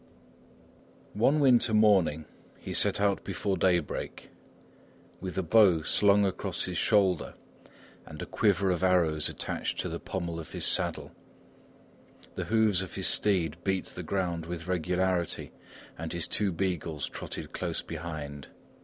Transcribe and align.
One 1.13 1.39
winter 1.39 1.75
morning 1.75 2.25
he 2.57 2.73
set 2.73 2.99
out 2.99 3.23
before 3.23 3.55
daybreak, 3.55 4.31
with 5.19 5.37
a 5.37 5.43
bow 5.43 5.83
slung 5.83 6.25
across 6.25 6.63
his 6.65 6.79
shoulder 6.79 7.35
and 8.07 8.19
a 8.19 8.25
quiver 8.25 8.71
of 8.71 8.81
arrows 8.81 9.29
attached 9.29 9.77
to 9.81 9.89
the 9.89 9.99
pummel 9.99 10.39
of 10.39 10.53
his 10.53 10.65
saddle. 10.65 11.11
The 12.33 12.45
hoofs 12.45 12.81
of 12.81 12.95
his 12.95 13.05
steed 13.05 13.63
beat 13.63 13.85
the 13.85 14.01
ground 14.01 14.47
with 14.47 14.65
regularity 14.65 15.51
and 15.99 16.11
his 16.11 16.27
two 16.27 16.51
beagles 16.51 17.07
trotted 17.07 17.51
close 17.53 17.83
behind. 17.83 18.47